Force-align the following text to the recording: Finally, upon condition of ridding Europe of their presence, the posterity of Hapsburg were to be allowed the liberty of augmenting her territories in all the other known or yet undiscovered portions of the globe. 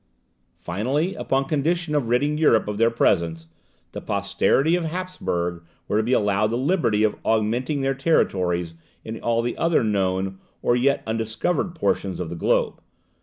Finally, 0.57 1.13
upon 1.13 1.45
condition 1.45 1.93
of 1.93 2.07
ridding 2.09 2.35
Europe 2.35 2.67
of 2.67 2.79
their 2.79 2.89
presence, 2.89 3.45
the 3.91 4.01
posterity 4.01 4.75
of 4.75 4.85
Hapsburg 4.85 5.61
were 5.87 5.97
to 5.97 6.01
be 6.03 6.11
allowed 6.11 6.47
the 6.47 6.57
liberty 6.57 7.03
of 7.03 7.17
augmenting 7.23 7.83
her 7.83 7.93
territories 7.93 8.73
in 9.05 9.19
all 9.19 9.43
the 9.43 9.55
other 9.57 9.83
known 9.83 10.39
or 10.63 10.75
yet 10.75 11.03
undiscovered 11.05 11.75
portions 11.75 12.19
of 12.19 12.31
the 12.31 12.35
globe. 12.35 12.81